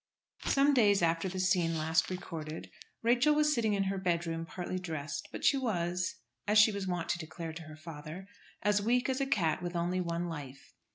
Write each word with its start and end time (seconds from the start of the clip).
Some 0.47 0.73
days 0.73 1.03
after 1.03 1.29
the 1.29 1.39
scene 1.39 1.77
last 1.77 2.09
recorded 2.09 2.71
Rachel 3.03 3.35
was 3.35 3.53
sitting 3.53 3.75
in 3.75 3.83
her 3.83 3.99
bedroom, 3.99 4.47
partly 4.47 4.79
dressed, 4.79 5.27
but 5.31 5.45
she 5.45 5.57
was, 5.57 6.15
as 6.47 6.57
she 6.57 6.71
was 6.71 6.87
wont 6.87 7.07
to 7.09 7.19
declare 7.19 7.53
to 7.53 7.61
her 7.61 7.75
father, 7.77 8.27
as 8.63 8.81
weak 8.81 9.09
as 9.09 9.21
a 9.21 9.27
cat 9.27 9.61
with 9.61 9.75
only 9.75 10.01
one 10.01 10.27
life. 10.27 10.73